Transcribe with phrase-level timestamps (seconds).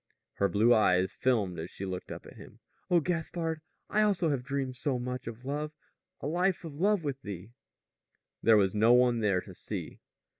[0.37, 2.59] Her blue eyes filmed as she looked up at him.
[2.89, 5.73] "Oh, Gaspard, I also have dreamed so much of love
[6.21, 7.51] a life of love with thee!"
[8.41, 9.99] There was no one there to see.